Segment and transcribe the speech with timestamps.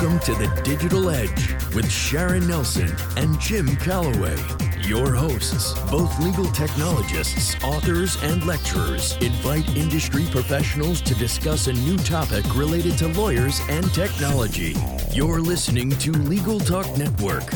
[0.00, 4.36] Welcome to the Digital Edge with Sharon Nelson and Jim Calloway.
[4.82, 11.96] Your hosts, both legal technologists, authors, and lecturers, invite industry professionals to discuss a new
[11.98, 14.76] topic related to lawyers and technology.
[15.10, 17.50] You're listening to Legal Talk Network.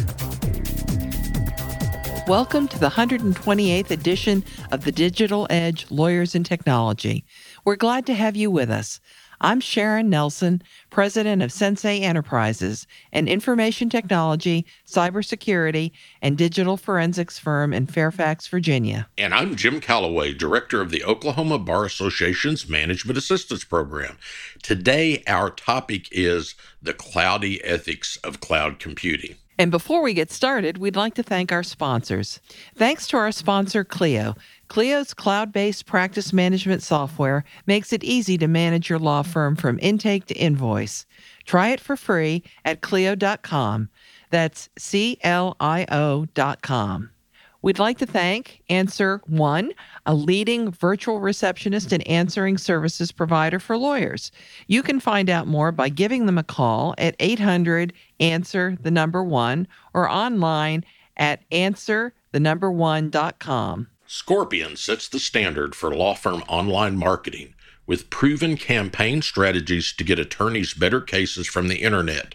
[2.26, 7.24] Welcome to the 128th edition of the Digital Edge Lawyers and Technology.
[7.64, 9.00] We're glad to have you with us.
[9.44, 15.90] I'm Sharon Nelson, president of Sensei Enterprises, an information technology, cybersecurity,
[16.22, 19.08] and digital forensics firm in Fairfax, Virginia.
[19.18, 24.16] And I'm Jim Calloway, director of the Oklahoma Bar Association's Management Assistance Program.
[24.62, 29.34] Today, our topic is the cloudy ethics of cloud computing.
[29.58, 32.40] And before we get started, we'd like to thank our sponsors.
[32.74, 34.34] Thanks to our sponsor, Clio.
[34.68, 39.78] Clio's cloud based practice management software makes it easy to manage your law firm from
[39.82, 41.06] intake to invoice.
[41.44, 43.90] Try it for free at Clio.com.
[44.30, 47.11] That's C L I O.com.
[47.62, 49.72] We'd like to thank Answer One,
[50.04, 54.32] a leading virtual receptionist and answering services provider for lawyers.
[54.66, 59.22] You can find out more by giving them a call at 800 Answer the number
[59.22, 60.84] one or online
[61.16, 63.88] at answer the number one.com.
[64.06, 67.54] Scorpion sets the standard for law firm online marketing
[67.86, 72.34] with proven campaign strategies to get attorneys better cases from the internet.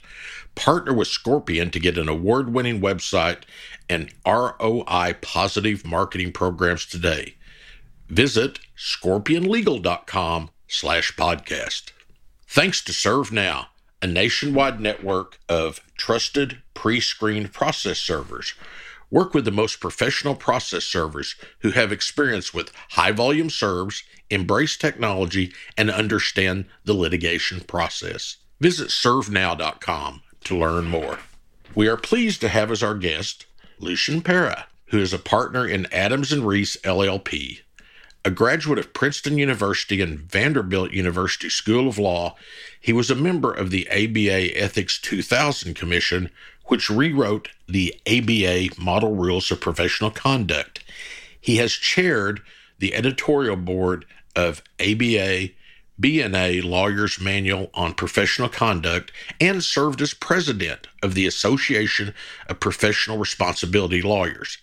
[0.58, 3.44] Partner with Scorpion to get an award winning website
[3.88, 7.36] and ROI positive marketing programs today.
[8.10, 11.92] Visit scorpionlegal.com slash podcast.
[12.48, 13.68] Thanks to ServeNow,
[14.02, 18.56] a nationwide network of trusted pre-screened process servers.
[19.12, 24.76] Work with the most professional process servers who have experience with high volume serves, embrace
[24.76, 28.38] technology, and understand the litigation process.
[28.60, 31.20] Visit servenow.com to learn more.
[31.76, 33.46] We are pleased to have as our guest
[33.80, 37.60] Lucian Pera, who is a partner in Adams and Reese LLP.
[38.26, 42.36] A graduate of Princeton University and Vanderbilt University School of Law,
[42.80, 46.30] he was a member of the ABA Ethics 2000 Commission,
[46.66, 50.84] which rewrote the ABA Model Rules of Professional Conduct.
[51.40, 52.42] He has chaired
[52.80, 54.06] the editorial board
[54.36, 55.50] of ABA
[56.00, 62.14] BNA Lawyer's Manual on Professional Conduct and served as president of the Association
[62.48, 64.60] of Professional Responsibility Lawyers.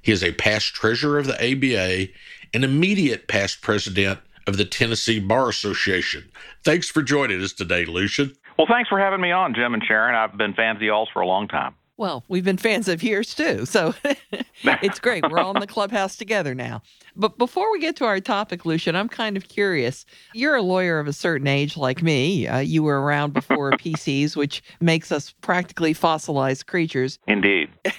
[0.00, 2.10] He is a past treasurer of the ABA
[2.54, 6.30] and immediate past president of the Tennessee Bar Association.
[6.64, 8.34] Thanks for joining us today, Lucian.
[8.56, 10.14] Well, thanks for having me on, Jim and Sharon.
[10.14, 11.74] I've been fans of y'all's for a long time.
[11.98, 13.66] Well, we've been fans of yours too.
[13.66, 13.92] So
[14.62, 15.28] it's great.
[15.28, 16.80] We're all in the clubhouse together now.
[17.16, 20.06] But before we get to our topic, Lucian, I'm kind of curious.
[20.32, 22.46] You're a lawyer of a certain age like me.
[22.46, 27.18] Uh, you were around before PCs, which makes us practically fossilized creatures.
[27.26, 27.68] Indeed.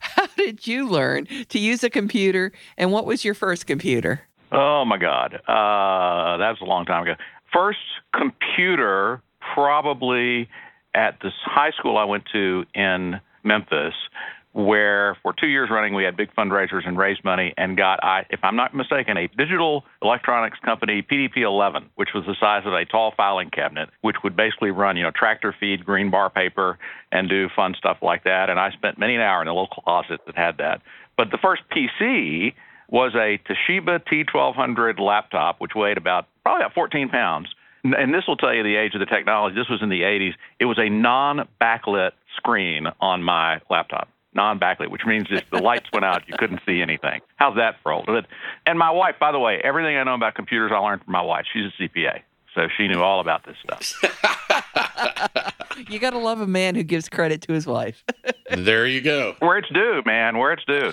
[0.00, 4.20] How did you learn to use a computer, and what was your first computer?
[4.52, 5.36] Oh, my God.
[5.48, 7.14] Uh, that was a long time ago.
[7.50, 7.78] First
[8.14, 9.22] computer,
[9.54, 10.50] probably
[10.94, 13.94] at this high school I went to in Memphis,
[14.52, 18.26] where for two years running we had big fundraisers and raised money and got, I,
[18.30, 22.84] if I'm not mistaken, a digital electronics company, PDP-11, which was the size of a
[22.84, 26.78] tall filing cabinet, which would basically run, you know, tractor feed, green bar paper,
[27.12, 28.50] and do fun stuff like that.
[28.50, 30.82] And I spent many an hour in the little closet that had that.
[31.16, 32.54] But the first PC
[32.90, 37.48] was a Toshiba T1200 laptop, which weighed about probably about 14 pounds
[37.84, 39.54] and this will tell you the age of the technology.
[39.54, 40.32] This was in the 80s.
[40.58, 44.08] It was a non-backlit screen on my laptop.
[44.34, 47.20] Non-backlit, which means if the lights went out, you couldn't see anything.
[47.36, 48.08] How's that for old?
[48.66, 51.22] And my wife, by the way, everything I know about computers, I learned from my
[51.22, 51.44] wife.
[51.52, 52.20] She's a CPA,
[52.54, 53.92] so she knew all about this stuff.
[55.88, 58.04] you got to love a man who gives credit to his wife.
[58.50, 59.34] there you go.
[59.40, 60.38] Where it's due, man.
[60.38, 60.92] Where it's due.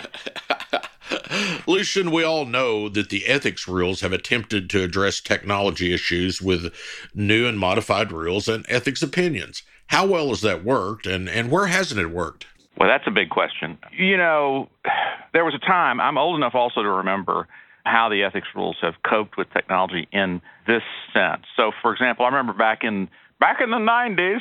[1.67, 6.73] Lucian, we all know that the ethics rules have attempted to address technology issues with
[7.13, 9.63] new and modified rules and ethics opinions.
[9.87, 12.47] How well has that worked, and, and where hasn't it worked?
[12.77, 13.77] Well, that's a big question.
[13.97, 14.69] You know,
[15.33, 17.47] there was a time, I'm old enough also to remember
[17.85, 20.81] how the ethics rules have coped with technology in this
[21.13, 21.43] sense.
[21.55, 23.07] So, for example, I remember back in
[23.39, 24.39] back in the 90s,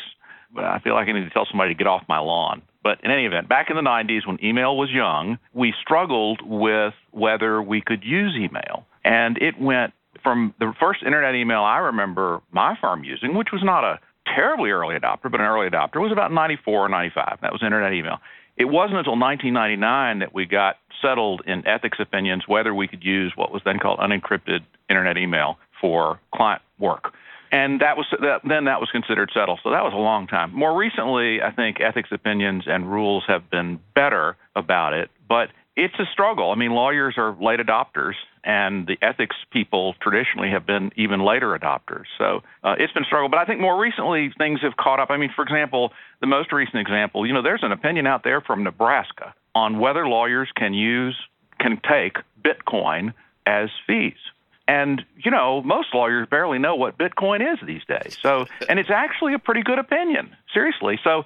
[0.56, 2.62] I feel like I need to tell somebody to get off my lawn.
[2.84, 6.92] But in any event, back in the 90s when email was young, we struggled with
[7.10, 8.84] whether we could use email.
[9.02, 13.62] And it went from the first internet email I remember my firm using, which was
[13.64, 13.98] not a
[14.34, 17.38] terribly early adopter, but an early adopter, was about 94 or 95.
[17.40, 18.18] That was internet email.
[18.56, 23.32] It wasn't until 1999 that we got settled in ethics opinions whether we could use
[23.34, 27.12] what was then called unencrypted internet email for client work.
[27.54, 29.60] And that was that, then that was considered settled.
[29.62, 30.52] So that was a long time.
[30.52, 35.94] More recently, I think ethics opinions and rules have been better about it, but it's
[36.00, 36.50] a struggle.
[36.50, 41.56] I mean, lawyers are late adopters, and the ethics people traditionally have been even later
[41.56, 42.06] adopters.
[42.18, 43.28] So uh, it's been a struggle.
[43.28, 45.10] But I think more recently things have caught up.
[45.10, 48.40] I mean, for example, the most recent example, you know, there's an opinion out there
[48.40, 51.16] from Nebraska on whether lawyers can use
[51.60, 53.14] can take Bitcoin
[53.46, 54.18] as fees.
[54.66, 58.16] And you know, most lawyers barely know what Bitcoin is these days.
[58.22, 60.98] So, and it's actually a pretty good opinion, seriously.
[61.04, 61.24] So,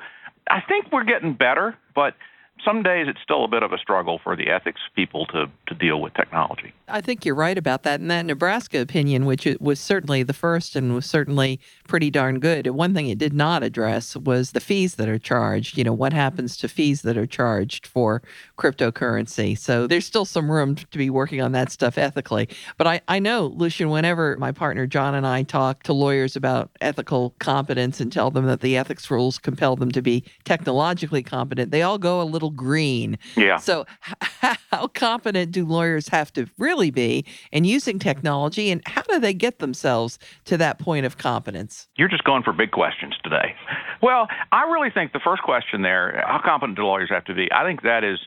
[0.50, 2.14] I think we're getting better, but
[2.64, 5.75] some days it's still a bit of a struggle for the ethics people to, to
[5.75, 6.72] deal with technology.
[6.88, 8.00] I think you're right about that.
[8.00, 12.66] And that Nebraska opinion, which was certainly the first and was certainly pretty darn good,
[12.69, 15.76] one thing it did not address was the fees that are charged.
[15.76, 18.22] You know, what happens to fees that are charged for
[18.56, 19.56] cryptocurrency?
[19.58, 22.49] So there's still some room to be working on that stuff ethically.
[22.76, 26.70] But I, I know, Lucian, whenever my partner John and I talk to lawyers about
[26.81, 31.70] ethical competence and tell them that the ethics rules compel them to be technologically competent,
[31.70, 33.19] they all go a little green.
[33.37, 33.56] Yeah.
[33.56, 33.87] So,
[34.71, 39.35] how competent do lawyers have to really be in using technology, and how do they
[39.35, 41.89] get themselves to that point of competence?
[41.97, 43.55] You're just going for big questions today.
[44.03, 47.50] Well, I really think the first question there how competent do lawyers have to be?
[47.53, 48.19] I think that is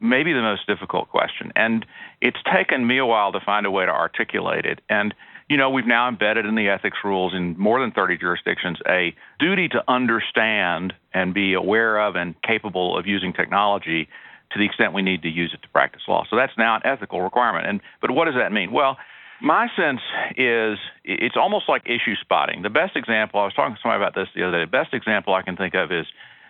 [0.00, 1.52] maybe the most difficult question.
[1.56, 1.86] And
[2.20, 4.80] it's taken me a while to find a way to articulate it.
[4.88, 5.14] And
[5.48, 9.14] you know, we've now embedded in the ethics rules in more than 30 jurisdictions a
[9.38, 14.08] duty to understand and be aware of and capable of using technology
[14.52, 16.24] to the extent we need to use it to practice law.
[16.28, 17.66] So that's now an ethical requirement.
[17.66, 18.72] And but what does that mean?
[18.72, 18.96] Well,
[19.40, 20.00] my sense
[20.36, 22.62] is it's almost like issue spotting.
[22.62, 24.64] The best example, I was talking to somebody about this the other day.
[24.64, 26.06] The best example I can think of is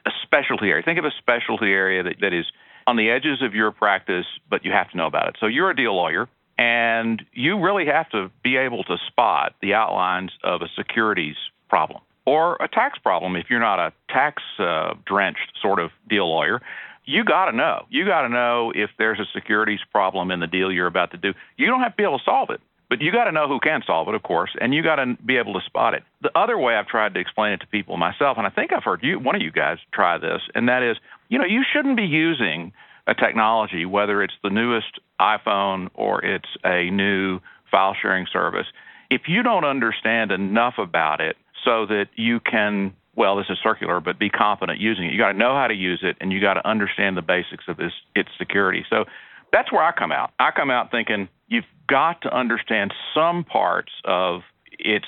[0.07, 0.83] a specialty area.
[0.85, 2.47] Think of a specialty area that, that is
[2.87, 5.37] on the edges of your practice, but you have to know about it.
[5.41, 6.29] So you're a deal lawyer
[6.59, 11.37] and you really have to be able to spot the outlines of a securities
[11.69, 16.29] problem or a tax problem if you're not a tax uh, drenched sort of deal
[16.29, 16.61] lawyer.
[17.05, 17.87] You got to know.
[17.89, 21.17] You got to know if there's a securities problem in the deal you're about to
[21.17, 21.33] do.
[21.57, 23.61] You don't have to be able to solve it, but you got to know who
[23.61, 26.03] can solve it, of course, and you got to be able to spot it.
[26.23, 28.83] The other way I've tried to explain it to people myself, and I think I've
[28.83, 30.97] heard you, one of you guys, try this, and that is,
[31.29, 32.73] you know, you shouldn't be using
[33.07, 38.67] a technology, whether it's the newest iPhone or it's a new file sharing service,
[39.11, 44.01] if you don't understand enough about it so that you can, well, this is circular,
[44.01, 46.41] but be confident using it, you got to know how to use it and you
[46.41, 48.85] got to understand the basics of this, its security.
[48.91, 49.05] So
[49.53, 50.33] that's where I come out.
[50.39, 54.41] I come out thinking you've got to understand some parts of
[54.79, 55.07] its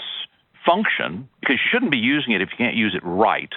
[0.64, 3.50] function because you shouldn't be using it if you can't use it right.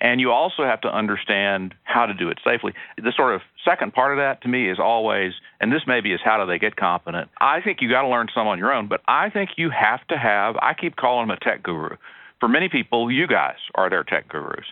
[0.00, 2.72] And you also have to understand how to do it safely.
[2.96, 6.20] The sort of second part of that to me is always, and this maybe is
[6.24, 7.28] how do they get competent.
[7.40, 10.06] I think you got to learn some on your own, but I think you have
[10.08, 11.96] to have, I keep calling them a tech guru.
[12.38, 14.64] For many people, you guys are their tech gurus.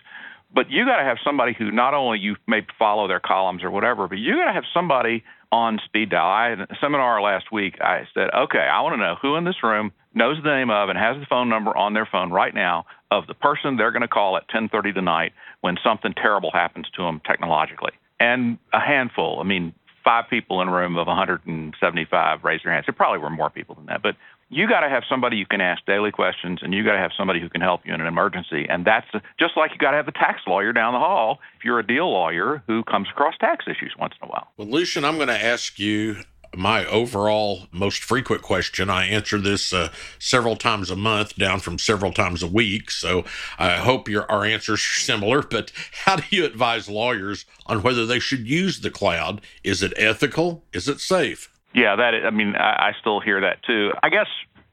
[0.53, 3.69] But you got to have somebody who not only you may follow their columns or
[3.69, 6.25] whatever, but you got to have somebody on speed dial.
[6.25, 7.75] I had a seminar last week.
[7.81, 10.89] I said, okay, I want to know who in this room knows the name of
[10.89, 14.01] and has the phone number on their phone right now of the person they're going
[14.01, 17.91] to call at 10:30 tonight when something terrible happens to them technologically.
[18.19, 19.73] And a handful, I mean,
[20.03, 22.85] five people in a room of 175 raise their hands.
[22.85, 24.15] There probably were more people than that, but
[24.49, 27.11] you got to have somebody you can ask daily questions and you got to have
[27.15, 29.07] somebody who can help you in an emergency and that's
[29.39, 31.85] just like you got to have a tax lawyer down the hall if you're a
[31.85, 35.27] deal lawyer who comes across tax issues once in a while well lucian i'm going
[35.27, 36.17] to ask you
[36.55, 38.89] my overall most frequent question.
[38.89, 42.91] I answer this uh, several times a month, down from several times a week.
[42.91, 43.25] So
[43.57, 45.41] I hope your our answers are similar.
[45.41, 45.71] But
[46.05, 49.41] how do you advise lawyers on whether they should use the cloud?
[49.63, 50.63] Is it ethical?
[50.73, 51.51] Is it safe?
[51.73, 53.91] Yeah, that I mean, I, I still hear that too.
[54.01, 54.27] I guess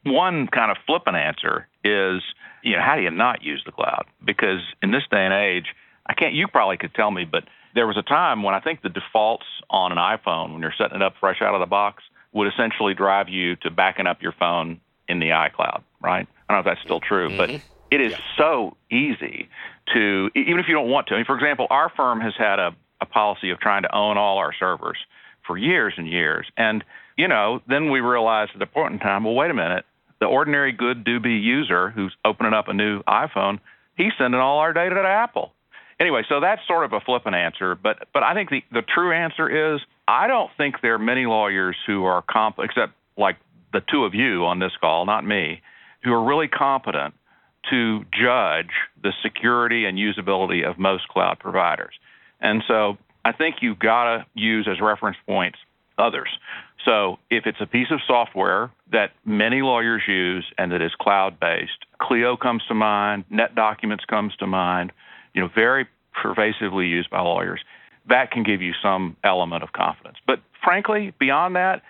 [0.05, 2.23] one kind of flippant answer is,
[2.63, 4.07] you know, how do you not use the cloud?
[4.25, 5.67] Because in this day and age,
[6.07, 6.35] I can't.
[6.35, 7.45] You probably could tell me, but
[7.77, 10.97] there was a time when I think the defaults on an iPhone, when you're setting
[10.97, 12.03] it up fresh out of the box,
[12.33, 16.27] would essentially drive you to backing up your phone in the iCloud, right?
[16.49, 17.37] I don't know if that's still true, mm-hmm.
[17.37, 17.51] but
[17.91, 18.19] it is yeah.
[18.39, 19.49] so easy
[19.93, 21.15] to, even if you don't want to.
[21.15, 24.17] I mean, for example, our firm has had a, a policy of trying to own
[24.17, 24.99] all our servers
[25.47, 26.47] for years and years.
[26.57, 26.83] And,
[27.19, 29.85] you know, then we realized at a point in time, well, wait a minute,
[30.19, 33.61] the ordinary good do be user who's opening up a new iPhone,
[33.99, 35.53] he's sending all our data to Apple
[36.01, 39.13] anyway, so that's sort of a flippant answer, but but I think the the true
[39.13, 43.37] answer is I don't think there are many lawyers who are comp except like
[43.73, 45.61] the two of you on this call, not me,
[46.03, 47.15] who are really competent
[47.71, 48.71] to judge
[49.03, 51.95] the security and usability of most cloud providers.
[52.41, 55.59] And so I think you've got to use as reference points
[55.99, 56.29] others.
[56.85, 61.87] So if it's a piece of software that many lawyers use and that is cloud-based,
[62.01, 64.93] Clio comes to mind, NetDocuments comes to mind,
[65.37, 65.87] you know, very
[66.21, 67.61] pervasively used by lawyers.
[68.09, 70.17] That can give you some element of confidence.
[70.27, 71.83] But frankly, beyond that,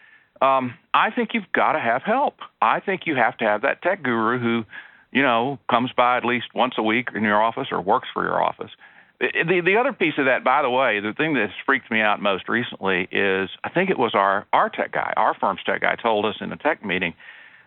[0.43, 2.35] um, I think you've got to have help.
[2.61, 4.65] I think you have to have that tech guru who,
[5.13, 8.25] you know, comes by at least once a week in your office or works for
[8.25, 8.73] your office
[9.21, 12.21] the the other piece of that, by the way, the thing that's freaked me out
[12.21, 15.95] most recently is I think it was our our tech guy, our firm's tech guy,
[15.97, 17.15] told us in a tech meeting.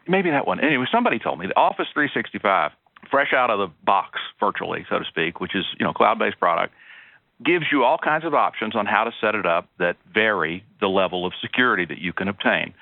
[0.08, 0.60] Maybe that one.
[0.60, 2.72] Anyway, somebody told me the Office 365,
[3.10, 6.74] fresh out of the box, virtually, so to speak, which is you know cloud-based product,
[7.44, 10.88] gives you all kinds of options on how to set it up that vary the
[10.88, 12.74] level of security that you can obtain.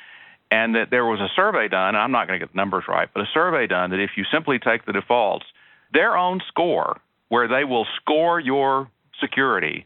[0.50, 1.96] And that there was a survey done.
[1.96, 4.24] I'm not going to get the numbers right, but a survey done that if you
[4.32, 5.46] simply take the defaults,
[5.94, 9.86] their own score where they will score your security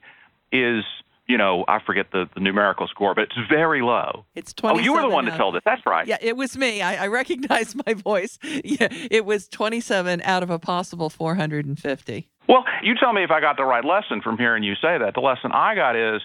[0.52, 0.84] is
[1.32, 4.26] you know, I forget the, the numerical score, but it's very low.
[4.36, 4.78] It's 27.
[4.78, 5.62] Oh, you were the one that told us.
[5.64, 6.06] That's right.
[6.06, 6.82] Yeah, it was me.
[6.82, 8.38] I, I recognize my voice.
[8.64, 12.30] Yeah, it was 27 out of a possible 450.
[12.48, 15.14] Well, you tell me if I got the right lesson from hearing you say that.
[15.16, 16.22] The lesson I got is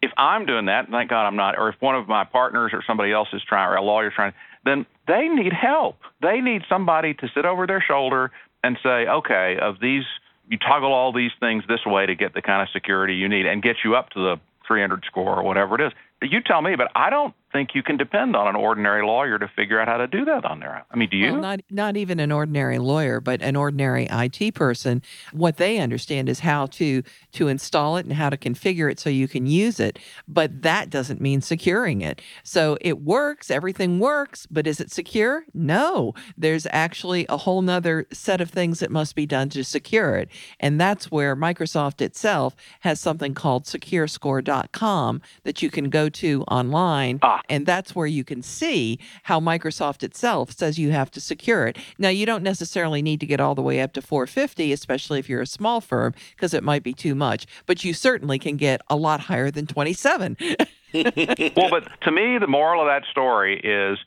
[0.00, 2.82] if I'm doing that, thank God I'm not, or if one of my partners or
[2.86, 4.32] somebody else is trying, or a lawyer's trying,
[4.64, 5.98] then they need help.
[6.22, 8.30] They need somebody to sit over their shoulder
[8.62, 10.04] and say, okay, of these–
[10.48, 13.46] you toggle all these things this way to get the kind of security you need
[13.46, 15.92] and get you up to the 300 score or whatever it is.
[16.22, 19.48] You tell me, but I don't think you can depend on an ordinary lawyer to
[19.48, 20.84] figure out how to do that on there.
[20.90, 21.32] I mean, do you?
[21.32, 25.02] Well, not not even an ordinary lawyer, but an ordinary IT person.
[25.32, 29.10] What they understand is how to to install it and how to configure it so
[29.10, 29.98] you can use it.
[30.26, 32.20] But that doesn't mean securing it.
[32.42, 35.44] So it works, everything works, but is it secure?
[35.54, 36.14] No.
[36.36, 40.28] There's actually a whole nother set of things that must be done to secure it.
[40.60, 47.18] And that's where Microsoft itself has something called securescore.com that you can go to online.
[47.22, 51.66] Ah and that's where you can see how Microsoft itself says you have to secure
[51.66, 51.78] it.
[51.98, 55.28] Now, you don't necessarily need to get all the way up to 450, especially if
[55.28, 58.80] you're a small firm, because it might be too much, but you certainly can get
[58.88, 60.36] a lot higher than 27.
[60.94, 63.98] well, but to me, the moral of that story is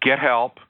[0.00, 0.60] get help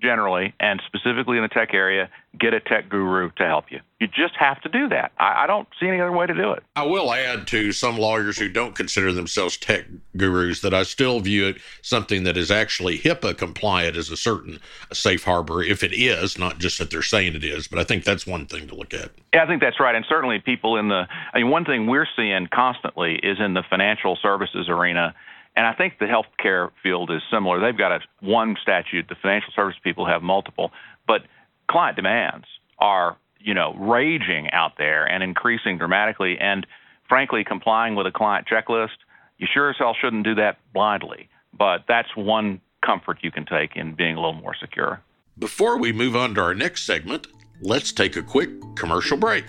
[0.00, 3.80] generally, and specifically in the tech area, get a tech guru to help you.
[4.00, 5.12] You just have to do that.
[5.18, 6.62] I, I, don't see any other way to do it.
[6.76, 9.86] I will add to some lawyers who don't consider themselves tech
[10.16, 14.60] gurus that I still view it something that is actually HIPAA compliant as a certain
[14.92, 17.66] safe harbor, if it is, not just that they're saying it is.
[17.66, 19.10] But I think that's one thing to look at.
[19.34, 19.94] Yeah, I think that's right.
[19.94, 23.64] And certainly people in the, I mean, one thing we're seeing constantly is in the
[23.68, 25.14] financial services arena
[25.58, 27.58] and I think the healthcare field is similar.
[27.58, 29.08] They've got a one statute.
[29.08, 30.70] The financial service people have multiple,
[31.04, 31.22] but
[31.68, 32.46] client demands
[32.78, 36.38] are you know raging out there and increasing dramatically.
[36.38, 36.64] And
[37.08, 38.98] frankly, complying with a client checklist,
[39.38, 41.28] you sure as hell shouldn't do that blindly.
[41.52, 45.00] But that's one comfort you can take in being a little more secure.
[45.40, 47.26] Before we move on to our next segment,
[47.60, 49.44] let's take a quick commercial break.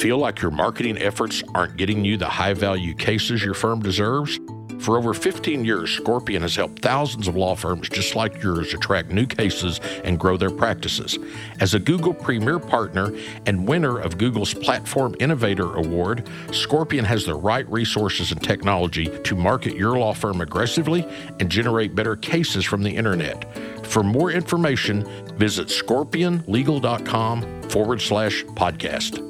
[0.00, 4.40] Feel like your marketing efforts aren't getting you the high value cases your firm deserves?
[4.78, 9.10] For over 15 years, Scorpion has helped thousands of law firms just like yours attract
[9.10, 11.18] new cases and grow their practices.
[11.60, 13.12] As a Google Premier Partner
[13.44, 19.36] and winner of Google's Platform Innovator Award, Scorpion has the right resources and technology to
[19.36, 21.06] market your law firm aggressively
[21.40, 23.54] and generate better cases from the internet.
[23.86, 25.04] For more information,
[25.36, 29.29] visit scorpionlegal.com forward slash podcast.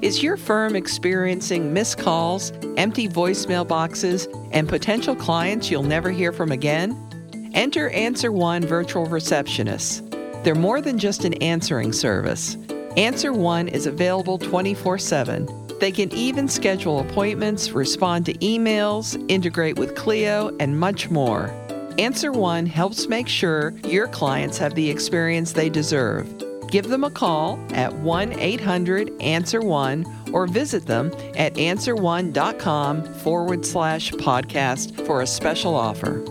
[0.00, 6.30] Is your firm experiencing missed calls, empty voicemail boxes, and potential clients you'll never hear
[6.30, 7.50] from again?
[7.52, 10.04] Enter Answer One virtual receptionists.
[10.44, 12.56] They're more than just an answering service.
[12.96, 15.48] Answer One is available 24 7.
[15.80, 21.50] They can even schedule appointments, respond to emails, integrate with Clio, and much more.
[21.98, 26.47] Answer One helps make sure your clients have the experience they deserve.
[26.70, 33.64] Give them a call at 1 800 Answer One or visit them at answerone.com forward
[33.64, 36.22] slash podcast for a special offer.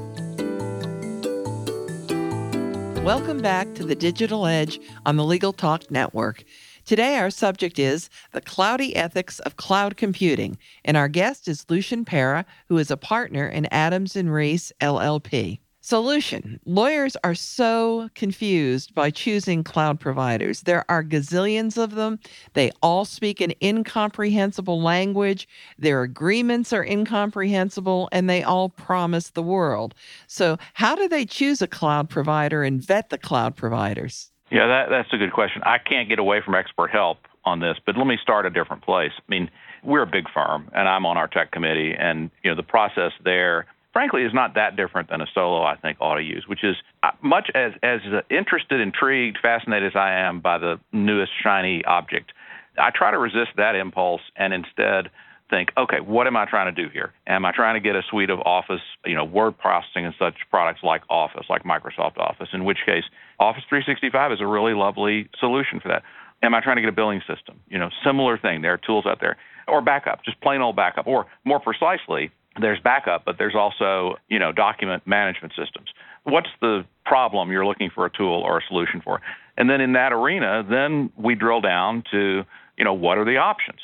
[3.03, 6.43] Welcome back to the Digital Edge on the Legal Talk Network.
[6.85, 12.05] Today, our subject is the cloudy ethics of cloud computing, and our guest is Lucian
[12.05, 15.59] Pera, who is a partner in Adams and Reese LLP.
[15.87, 20.63] So Lucian Lawyers are so confused by choosing cloud providers.
[20.63, 22.19] There are gazillions of them.
[22.55, 25.47] They all speak an incomprehensible language.
[25.79, 29.95] Their agreements are incomprehensible and they all promise the world.
[30.27, 34.29] So, how do they choose a cloud provider and vet the cloud providers?
[34.51, 35.61] Yeah, that, that's a good question.
[35.63, 38.83] I can't get away from expert help on this, but let me start a different
[38.83, 39.13] place.
[39.17, 39.49] I mean,
[39.85, 43.13] we're a big firm, and I'm on our tech committee, and you know the process
[43.23, 43.67] there
[43.97, 46.75] frankly is not that different than a solo I think ought to use, which is
[47.01, 47.99] uh, much as as
[48.29, 52.31] interested, intrigued, fascinated as I am by the newest shiny object.
[52.77, 55.09] I try to resist that impulse and instead
[55.49, 57.11] think, okay, what am I trying to do here?
[57.25, 60.35] Am I trying to get a suite of Office, you know, word processing and such
[60.51, 63.05] products like Office, like Microsoft Office, in which case
[63.39, 66.03] Office 365 is a really lovely solution for that.
[66.43, 67.59] Am I trying to get a billing system?
[67.67, 68.61] You know, similar thing.
[68.61, 69.37] There are tools out there.
[69.67, 71.07] Or backup, just plain old backup.
[71.07, 75.89] Or more precisely, there's backup, but there's also, you know, document management systems.
[76.23, 79.21] What's the problem you're looking for a tool or a solution for?
[79.57, 82.43] And then in that arena, then we drill down to,
[82.77, 83.79] you know, what are the options?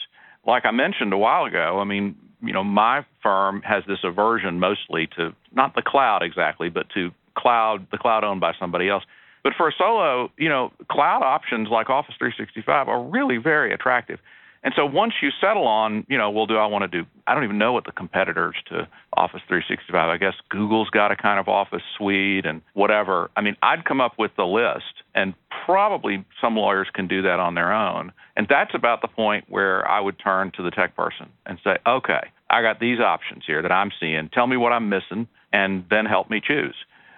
[0.45, 4.59] Like I mentioned a while ago, I mean, you know, my firm has this aversion
[4.59, 9.03] mostly to not the cloud exactly, but to cloud, the cloud owned by somebody else.
[9.43, 14.19] But for a solo, you know, cloud options like Office 365 are really very attractive.
[14.63, 17.07] And so once you settle on, you know, well, do I want to do?
[17.27, 19.93] I don't even know what the competitors to Office 365.
[20.09, 23.29] I guess Google's got a kind of Office suite and whatever.
[23.35, 25.33] I mean, I'd come up with the list, and
[25.65, 28.13] probably some lawyers can do that on their own.
[28.37, 31.77] And that's about the point where I would turn to the tech person and say,
[31.85, 34.29] okay, I got these options here that I'm seeing.
[34.29, 36.75] Tell me what I'm missing, and then help me choose.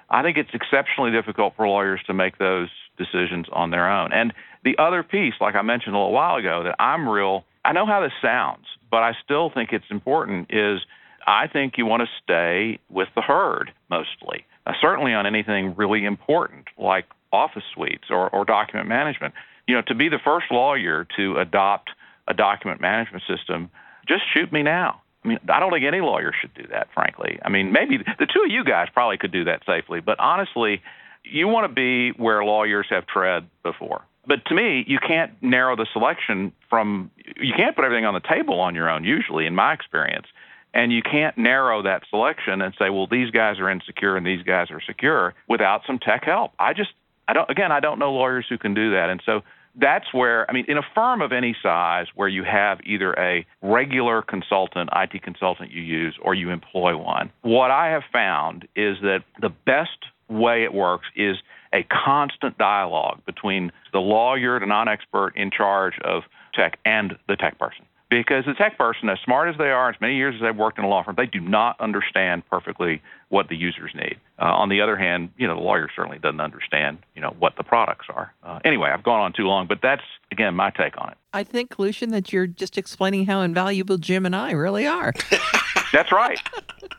[0.09, 4.13] I think it's exceptionally difficult for lawyers to make those decisions on their own.
[4.13, 4.33] And
[4.65, 7.85] the other piece, like I mentioned a little while ago, that I'm real, I know
[7.85, 10.81] how this sounds, but I still think it's important is
[11.25, 16.03] I think you want to stay with the herd mostly, uh, certainly on anything really
[16.03, 19.33] important like office suites or, or document management.
[19.67, 21.91] You know, to be the first lawyer to adopt
[22.27, 23.69] a document management system,
[24.07, 25.01] just shoot me now.
[25.23, 27.39] I mean, I don't think any lawyer should do that, frankly.
[27.43, 30.81] I mean, maybe the two of you guys probably could do that safely, but honestly,
[31.23, 34.03] you want to be where lawyers have tread before.
[34.27, 38.21] But to me, you can't narrow the selection from, you can't put everything on the
[38.21, 40.27] table on your own, usually, in my experience.
[40.73, 44.43] And you can't narrow that selection and say, well, these guys are insecure and these
[44.43, 46.51] guys are secure without some tech help.
[46.59, 46.91] I just,
[47.27, 49.09] I don't, again, I don't know lawyers who can do that.
[49.09, 49.41] And so
[49.79, 53.45] that's where, I mean, in a firm of any size where you have either a
[53.61, 58.97] regular consultant, IT consultant you use, or you employ one, what I have found is
[59.01, 61.37] that the best way it works is
[61.75, 67.35] a constant dialogue between the lawyer, the non expert in charge of tech, and the
[67.35, 67.85] tech person.
[68.09, 70.77] Because the tech person, as smart as they are, as many years as they've worked
[70.77, 74.17] in a law firm, they do not understand perfectly what the users need.
[74.39, 77.55] Uh, on the other hand, you know, the lawyer certainly doesn't understand, you know, what
[77.57, 78.31] the products are.
[78.43, 81.17] Uh, anyway, I've gone on too long, but that's again my take on it.
[81.33, 85.13] I think, Lucian, that you're just explaining how invaluable Jim and I really are.
[85.91, 86.39] That's right.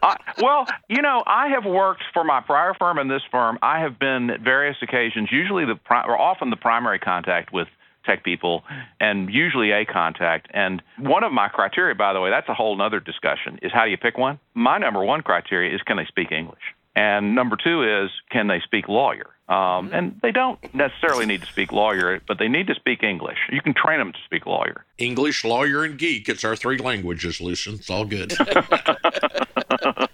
[0.03, 3.59] I, well, you know, I have worked for my prior firm and this firm.
[3.63, 7.69] I have been at various occasions, usually the or often the primary contact with
[8.07, 8.63] tech people,
[9.01, 10.49] and usually a contact.
[10.55, 13.85] And one of my criteria, by the way, that's a whole other discussion, is how
[13.85, 14.39] do you pick one?
[14.55, 16.63] My number one criteria is can they speak English,
[16.95, 19.27] and number two is can they speak lawyer.
[19.49, 23.39] Um, and they don't necessarily need to speak lawyer, but they need to speak English.
[23.53, 24.85] You can train them to speak lawyer.
[24.99, 26.29] English, lawyer, and geek.
[26.29, 27.75] It's our three languages, Lucian.
[27.75, 28.33] It's all good.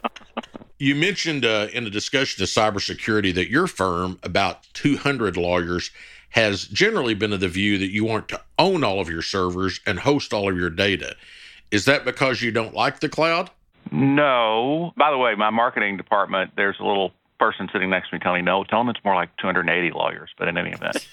[0.79, 5.91] you mentioned uh, in the discussion of cybersecurity that your firm, about 200 lawyers,
[6.33, 9.81] has generally been of the view that you want to own all of your servers
[9.87, 11.15] and host all of your data.
[11.71, 13.51] Is that because you don't like the cloud?
[13.91, 14.93] No.
[14.97, 18.45] By the way, my marketing department, there's a little person sitting next to me telling
[18.45, 21.07] me, no, tell them it's more like 280 lawyers, but in any event.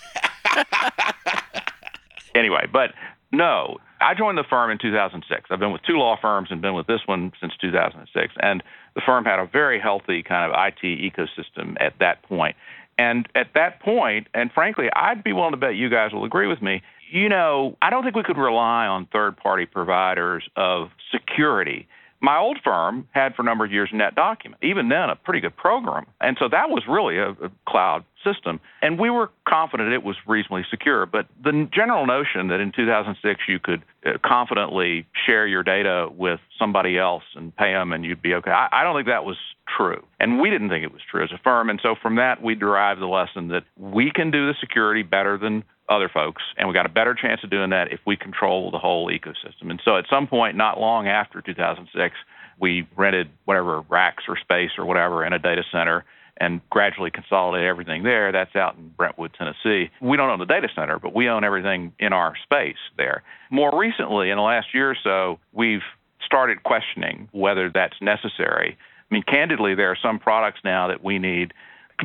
[2.35, 2.91] anyway, but
[3.31, 5.49] no, I joined the firm in 2006.
[5.49, 8.33] I've been with two law firms and been with this one since 2006.
[8.41, 8.63] And
[8.95, 12.55] the firm had a very healthy kind of IT ecosystem at that point.
[12.99, 16.47] And at that point, and frankly, I'd be willing to bet you guys will agree
[16.47, 20.89] with me, you know, I don't think we could rely on third party providers of
[21.09, 21.87] security
[22.21, 25.55] my old firm had for a number of years NetDocument, even then a pretty good
[25.55, 26.05] program.
[26.19, 28.59] And so that was really a, a, cloud system.
[28.81, 31.05] And we were confident it was reasonably secure.
[31.05, 36.39] But the general notion that in 2006 you could uh, confidently share your data with
[36.57, 39.37] somebody else and pay them and you'd be okay, I, I don't think that was
[39.77, 40.03] true.
[40.19, 41.69] And we didn't think it was true as a firm.
[41.69, 45.37] And so from that, we derived the lesson that we can do the security better
[45.37, 48.69] than other folks, and we got a better chance of doing that if we control
[48.69, 49.71] the whole ecosystem.
[49.71, 52.15] And so at some point, not long after 2006,
[52.59, 56.05] we rented whatever racks or space or whatever in a data center
[56.37, 58.31] and gradually consolidate everything there.
[58.31, 59.89] That's out in Brentwood, Tennessee.
[60.01, 63.23] We don't own the data center, but we own everything in our space there.
[63.49, 65.81] More recently, in the last year or so, we've
[66.25, 68.77] started questioning whether that's necessary.
[69.09, 71.53] I mean, candidly, there are some products now that we need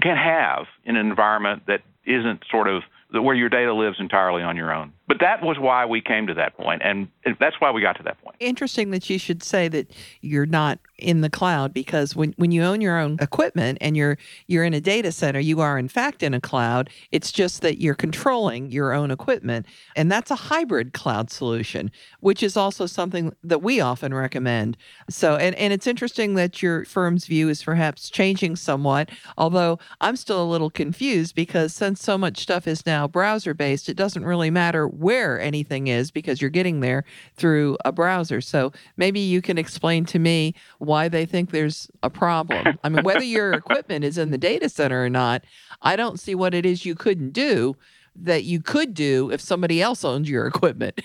[0.01, 4.57] can have in an environment that isn't sort of where your data lives entirely on
[4.57, 7.83] your own but that was why we came to that point, and that's why we
[7.83, 8.37] got to that point.
[8.41, 9.91] Interesting that you should say that
[10.23, 14.17] you're not in the cloud because when, when you own your own equipment and you're
[14.47, 16.89] you're in a data center, you are in fact in a cloud.
[17.13, 21.91] It's just that you're controlling your own equipment, and that's a hybrid cloud solution,
[22.21, 24.79] which is also something that we often recommend.
[25.11, 29.11] So, and and it's interesting that your firm's view is perhaps changing somewhat.
[29.37, 33.91] Although I'm still a little confused because since so much stuff is now browser based,
[33.91, 37.05] it doesn't really matter where anything is because you're getting there
[37.37, 38.41] through a browser.
[38.41, 42.79] So maybe you can explain to me why they think there's a problem.
[42.85, 45.45] I mean, whether your equipment is in the data center or not,
[45.83, 47.77] I don't see what it is you couldn't do
[48.17, 51.01] that you could do if somebody else owns your equipment.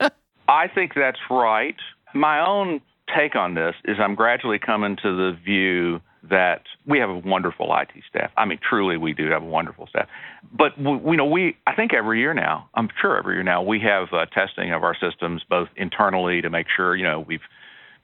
[0.48, 1.76] I think that's right.
[2.14, 2.80] My own
[3.14, 7.74] take on this is I'm gradually coming to the view that we have a wonderful
[7.76, 8.30] IT staff.
[8.36, 10.08] I mean, truly, we do have a wonderful staff.
[10.52, 13.62] But we, you know, we I think every year now, I'm sure every year now,
[13.62, 17.40] we have uh, testing of our systems both internally to make sure you know we've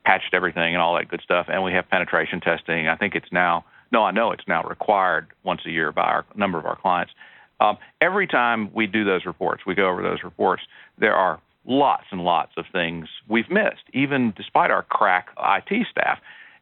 [0.05, 2.87] patched everything and all that good stuff, and we have penetration testing.
[2.87, 6.25] I think it's now no, I know it's now required once a year by our
[6.35, 7.13] number of our clients.
[7.59, 10.63] Um, every time we do those reports, we go over those reports.
[10.97, 16.19] There are lots and lots of things we've missed, even despite our crack IT staff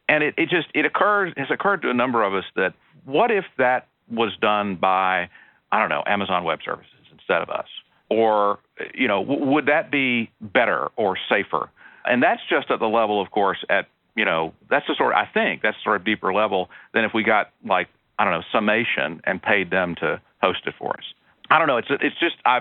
[0.10, 2.74] and it, it just it occurs has occurred to a number of us that
[3.06, 5.30] what if that was done by
[5.72, 7.68] I don't know Amazon Web Services instead of us,
[8.10, 8.60] or
[8.94, 11.70] you know w- would that be better or safer?
[12.06, 15.18] And that's just at the level, of course, at you know that's the sort of,
[15.18, 18.44] I think that's sort of deeper level than if we got like I don't know
[18.52, 21.04] Summation and paid them to host it for us.
[21.50, 21.78] I don't know.
[21.78, 22.60] It's it's just I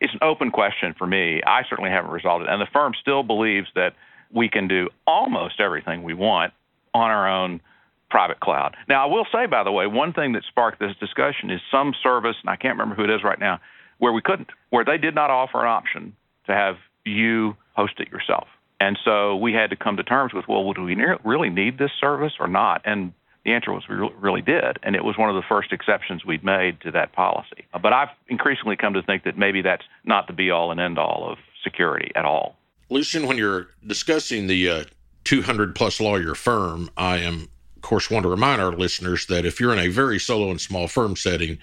[0.00, 1.40] it's an open question for me.
[1.46, 3.94] I certainly haven't resolved it, and the firm still believes that
[4.32, 6.52] we can do almost everything we want
[6.98, 7.60] on our own
[8.10, 8.76] private cloud.
[8.88, 11.94] Now, I will say, by the way, one thing that sparked this discussion is some
[12.02, 13.60] service, and I can't remember who it is right now,
[13.98, 16.14] where we couldn't, where they did not offer an option
[16.46, 18.48] to have you host it yourself.
[18.80, 21.90] And so we had to come to terms with, well, do we really need this
[22.00, 22.80] service or not?
[22.84, 23.12] And
[23.44, 24.78] the answer was we really did.
[24.82, 27.64] And it was one of the first exceptions we'd made to that policy.
[27.82, 30.98] But I've increasingly come to think that maybe that's not the be all and end
[30.98, 32.56] all of security at all.
[32.90, 34.84] Lucian, when you're discussing the uh,
[35.28, 39.60] 200 plus lawyer firm, I am, of course, want to remind our listeners that if
[39.60, 41.58] you're in a very solo and small firm setting,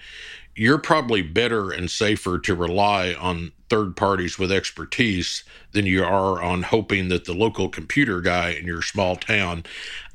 [0.54, 6.40] you're probably better and safer to rely on third parties with expertise than you are
[6.40, 9.64] on hoping that the local computer guy in your small town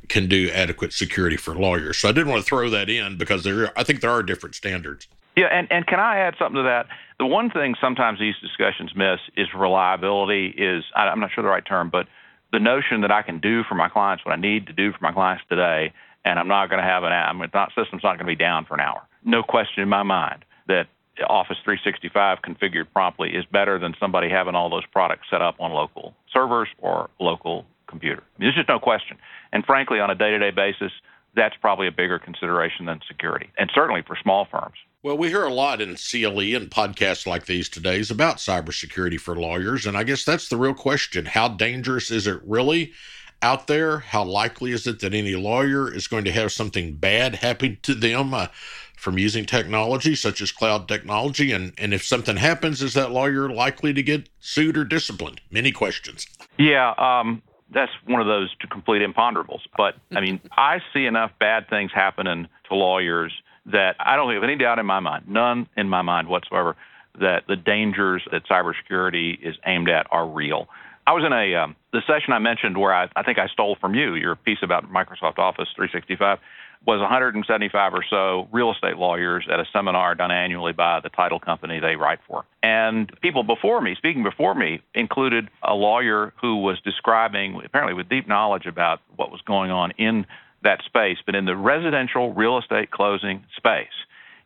[0.07, 1.97] can do adequate security for lawyers.
[1.97, 4.55] So I didn't want to throw that in because there, I think there are different
[4.55, 5.09] standards.
[5.35, 6.87] Yeah, and, and can I add something to that?
[7.19, 10.47] The one thing sometimes these discussions miss is reliability.
[10.57, 12.07] Is I'm not sure the right term, but
[12.51, 14.99] the notion that I can do for my clients what I need to do for
[15.01, 15.93] my clients today,
[16.25, 18.35] and I'm not going to have an I mean, not system's not going to be
[18.35, 19.01] down for an hour.
[19.23, 20.87] No question in my mind that
[21.27, 25.71] Office 365 configured promptly is better than somebody having all those products set up on
[25.71, 28.23] local servers or local computer.
[28.23, 29.17] I mean, there's just no question.
[29.51, 30.91] And frankly, on a day-to-day basis,
[31.35, 34.75] that's probably a bigger consideration than security, and certainly for small firms.
[35.03, 39.19] Well, we hear a lot in CLE and podcasts like these today is about cybersecurity
[39.19, 39.87] for lawyers.
[39.87, 41.25] And I guess that's the real question.
[41.25, 42.93] How dangerous is it really
[43.41, 43.97] out there?
[43.97, 47.95] How likely is it that any lawyer is going to have something bad happen to
[47.95, 48.49] them uh,
[48.95, 51.51] from using technology such as cloud technology?
[51.51, 55.41] And, and if something happens, is that lawyer likely to get sued or disciplined?
[55.49, 56.27] Many questions.
[56.59, 56.93] Yeah.
[56.99, 57.41] Um,
[57.73, 59.61] that's one of those complete imponderables.
[59.75, 63.33] But I mean, I see enough bad things happening to lawyers
[63.65, 66.75] that I don't have any doubt in my mind, none in my mind whatsoever,
[67.19, 70.67] that the dangers that cybersecurity is aimed at are real.
[71.05, 73.75] I was in a um, the session I mentioned where I, I think I stole
[73.79, 76.39] from you your piece about Microsoft Office 365
[76.85, 81.39] was 175 or so real estate lawyers at a seminar done annually by the title
[81.39, 82.43] company they write for.
[82.63, 88.09] And people before me, speaking before me, included a lawyer who was describing, apparently with
[88.09, 90.25] deep knowledge about what was going on in
[90.63, 93.87] that space, but in the residential real estate closing space,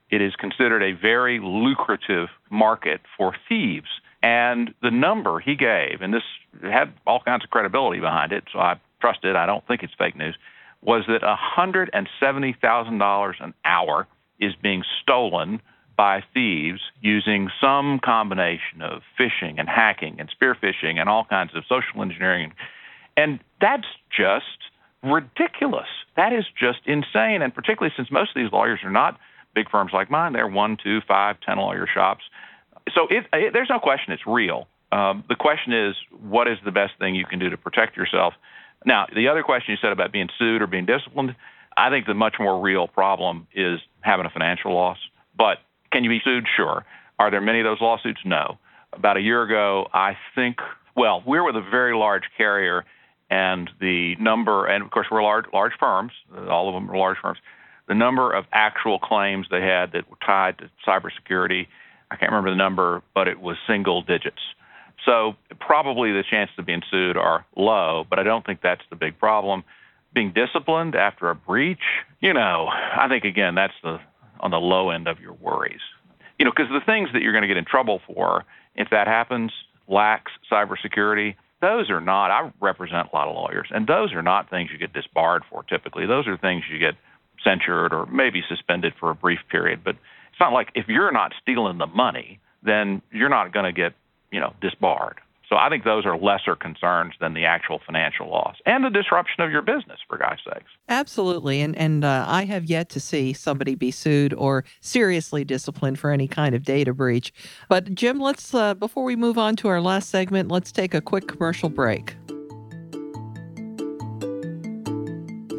[0.09, 3.87] it is considered a very lucrative market for thieves.
[4.21, 6.23] And the number he gave, and this
[6.61, 9.93] had all kinds of credibility behind it, so I trust it, I don't think it's
[9.97, 10.37] fake news,
[10.81, 14.07] was that $170,000 an hour
[14.39, 15.61] is being stolen
[15.97, 21.55] by thieves using some combination of phishing and hacking and spear phishing and all kinds
[21.55, 22.51] of social engineering.
[23.15, 24.71] And that's just
[25.05, 25.87] ridiculous.
[26.15, 27.41] That is just insane.
[27.41, 29.19] And particularly since most of these lawyers are not
[29.53, 32.23] big firms like mine, they're one, two, five, ten lawyer shops.
[32.93, 34.67] So it, it, there's no question it's real.
[34.91, 38.33] Um, the question is, what is the best thing you can do to protect yourself?
[38.85, 41.35] Now, the other question you said about being sued or being disciplined,
[41.75, 44.97] I think the much more real problem is having a financial loss.
[45.37, 45.57] But
[45.91, 46.45] can you be sued?
[46.55, 46.85] Sure.
[47.17, 48.19] Are there many of those lawsuits?
[48.23, 48.57] No.
[48.97, 50.57] about a year ago, I think,
[50.95, 52.85] well, we're with a very large carrier,
[53.29, 56.11] and the number, and of course, we're large, large firms,
[56.49, 57.39] all of them are large firms.
[57.87, 61.67] The number of actual claims they had that were tied to cybersecurity,
[62.11, 64.41] I can't remember the number, but it was single digits.
[65.05, 68.95] So probably the chances of being sued are low, but I don't think that's the
[68.95, 69.63] big problem.
[70.13, 71.83] Being disciplined after a breach,
[72.21, 73.99] you know, I think again that's the
[74.39, 75.81] on the low end of your worries.
[76.39, 78.43] You know, because the things that you're going to get in trouble for,
[78.75, 79.51] if that happens,
[79.87, 81.35] lacks cybersecurity.
[81.65, 82.29] Those are not.
[82.29, 85.63] I represent a lot of lawyers, and those are not things you get disbarred for.
[85.63, 86.93] Typically, those are things you get
[87.43, 89.83] censured or maybe suspended for a brief period.
[89.83, 89.95] But
[90.29, 93.93] it's not like if you're not stealing the money, then you're not going to get
[94.31, 95.19] you know disbarred.
[95.49, 99.43] So I think those are lesser concerns than the actual financial loss and the disruption
[99.43, 100.71] of your business, for God's sakes.
[100.89, 101.61] Absolutely.
[101.61, 106.11] And, and uh, I have yet to see somebody be sued or seriously disciplined for
[106.11, 107.31] any kind of data breach.
[107.69, 111.01] But, Jim, let's, uh, before we move on to our last segment, let's take a
[111.01, 112.15] quick commercial break.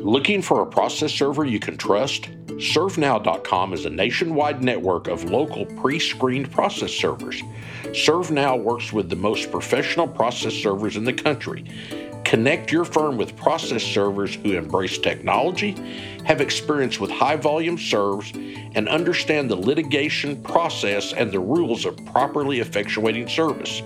[0.07, 2.31] Looking for a process server you can trust?
[2.47, 7.43] ServeNow.com is a nationwide network of local pre screened process servers.
[7.87, 11.65] ServeNow works with the most professional process servers in the country.
[12.25, 15.73] Connect your firm with process servers who embrace technology,
[16.25, 18.31] have experience with high volume serves,
[18.77, 23.83] and understand the litigation process and the rules of properly effectuating service.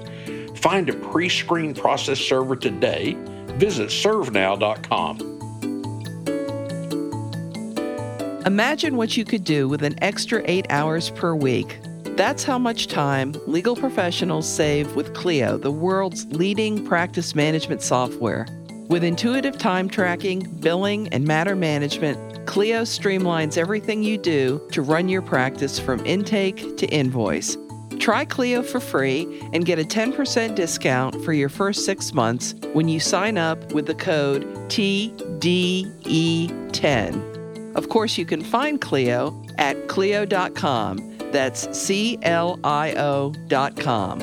[0.59, 3.17] Find a pre screened process server today.
[3.57, 5.40] Visit ServeNow.com.
[8.47, 11.79] Imagine what you could do with an extra eight hours per week.
[12.17, 18.47] That's how much time legal professionals save with Clio, the world's leading practice management software.
[18.89, 25.11] With intuitive time tracking, billing, and matter management, Clio streamlines everything you do to run
[25.11, 27.59] your practice from intake to invoice.
[27.99, 32.89] Try Clio for free and get a 10% discount for your first six months when
[32.89, 37.40] you sign up with the code TDE10.
[37.75, 41.19] Of course, you can find Clio at Clio.com.
[41.31, 44.19] That's C L I O.com.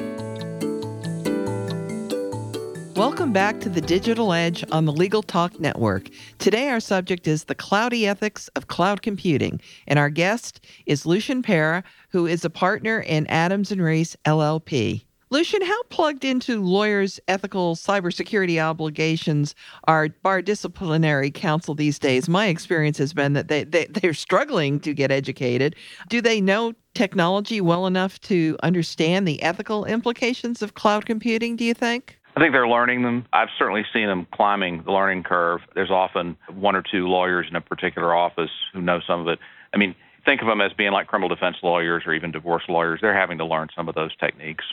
[2.96, 6.10] Welcome back to the Digital Edge on the Legal Talk Network.
[6.40, 11.44] Today, our subject is the cloudy ethics of cloud computing, and our guest is Lucian
[11.44, 15.07] Pera, who is a partner in Adams and Reese LLP.
[15.30, 22.30] Lucian, how plugged into lawyers' ethical cybersecurity obligations are bar disciplinary counsel these days?
[22.30, 25.76] My experience has been that they, they, they're struggling to get educated.
[26.08, 31.66] Do they know technology well enough to understand the ethical implications of cloud computing, do
[31.66, 32.18] you think?
[32.38, 33.26] I think they're learning them.
[33.34, 35.60] I've certainly seen them climbing the learning curve.
[35.76, 39.40] There's often one or two lawyers in a particular office who know some of it.
[39.74, 43.00] I mean, think of them as being like criminal defense lawyers or even divorce lawyers.
[43.02, 44.64] They're having to learn some of those techniques.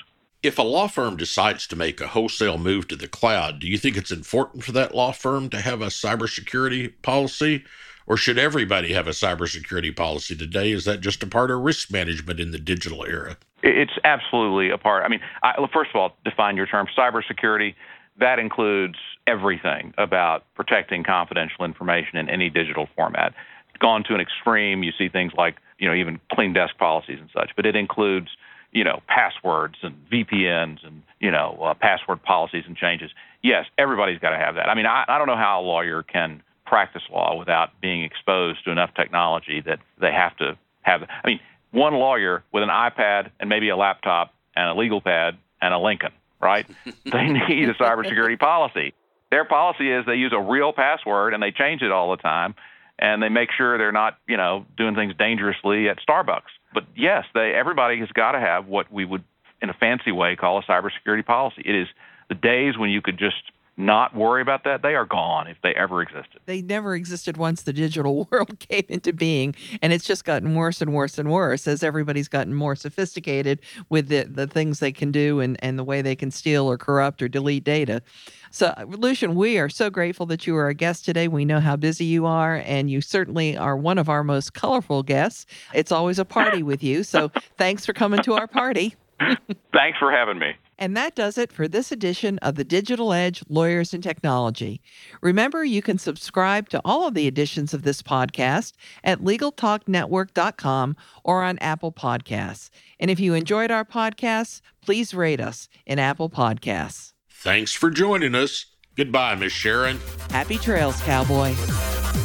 [0.44, 3.78] If a law firm decides to make a wholesale move to the cloud, do you
[3.78, 7.64] think it's important for that law firm to have a cybersecurity policy?
[8.06, 10.72] Or should everybody have a cybersecurity policy today?
[10.72, 13.38] Is that just a part of risk management in the digital era?
[13.62, 15.02] It's absolutely a part.
[15.02, 17.74] I mean, I, first of all, define your term cybersecurity.
[18.20, 23.32] That includes everything about protecting confidential information in any digital format.
[23.70, 24.82] It's gone to an extreme.
[24.82, 28.28] You see things like, you know, even clean desk policies and such, but it includes
[28.74, 33.10] you know, passwords and VPNs and, you know, uh, password policies and changes.
[33.42, 34.68] Yes, everybody's got to have that.
[34.68, 38.64] I mean, I, I don't know how a lawyer can practice law without being exposed
[38.64, 41.02] to enough technology that they have to have.
[41.02, 45.38] I mean, one lawyer with an iPad and maybe a laptop and a legal pad
[45.62, 46.66] and a Lincoln, right?
[47.04, 48.92] they need a cybersecurity policy.
[49.30, 52.54] Their policy is they use a real password and they change it all the time
[52.98, 56.42] and they make sure they're not, you know, doing things dangerously at Starbucks.
[56.74, 59.24] But yes, they everybody has got to have what we would,
[59.62, 61.62] in a fancy way, call a cybersecurity policy.
[61.64, 61.86] It is
[62.28, 63.36] the days when you could just
[63.76, 66.40] not worry about that, they are gone if they ever existed.
[66.46, 69.54] They never existed once the digital world came into being.
[69.82, 74.08] And it's just gotten worse and worse and worse as everybody's gotten more sophisticated with
[74.08, 77.22] the, the things they can do and, and the way they can steal or corrupt
[77.22, 78.02] or delete data.
[78.50, 81.26] So, Lucian, we are so grateful that you are a guest today.
[81.26, 85.02] We know how busy you are, and you certainly are one of our most colorful
[85.02, 85.44] guests.
[85.72, 87.02] It's always a party with you.
[87.02, 88.94] So, thanks for coming to our party.
[89.72, 90.52] thanks for having me.
[90.84, 94.82] And that does it for this edition of the Digital Edge Lawyers and Technology.
[95.22, 101.42] Remember, you can subscribe to all of the editions of this podcast at LegalTalkNetwork.com or
[101.42, 102.68] on Apple Podcasts.
[103.00, 107.14] And if you enjoyed our podcasts, please rate us in Apple Podcasts.
[107.30, 108.66] Thanks for joining us.
[108.94, 109.98] Goodbye, Miss Sharon.
[110.28, 111.54] Happy trails, cowboy.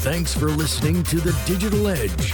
[0.02, 2.34] Thanks for listening to The Digital Edge,